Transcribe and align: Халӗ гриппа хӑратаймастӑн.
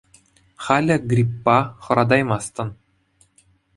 Халӗ 0.63 0.97
гриппа 1.09 1.57
хӑратаймастӑн. 1.83 2.69